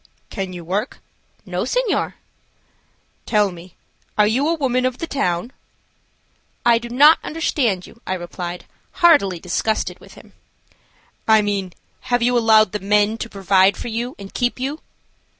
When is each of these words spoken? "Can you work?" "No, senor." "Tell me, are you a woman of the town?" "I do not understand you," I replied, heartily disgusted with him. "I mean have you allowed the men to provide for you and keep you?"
"Can 0.31 0.51
you 0.51 0.65
work?" 0.65 0.97
"No, 1.45 1.63
senor." 1.63 2.15
"Tell 3.27 3.51
me, 3.51 3.75
are 4.17 4.25
you 4.25 4.47
a 4.47 4.55
woman 4.55 4.83
of 4.83 4.97
the 4.97 5.05
town?" 5.05 5.53
"I 6.65 6.79
do 6.79 6.89
not 6.89 7.19
understand 7.23 7.85
you," 7.85 8.01
I 8.07 8.15
replied, 8.15 8.65
heartily 8.93 9.39
disgusted 9.39 9.99
with 9.99 10.15
him. 10.15 10.33
"I 11.27 11.43
mean 11.43 11.73
have 12.09 12.23
you 12.23 12.35
allowed 12.35 12.71
the 12.71 12.79
men 12.79 13.19
to 13.19 13.29
provide 13.29 13.77
for 13.77 13.89
you 13.89 14.15
and 14.17 14.33
keep 14.33 14.59
you?" 14.59 14.81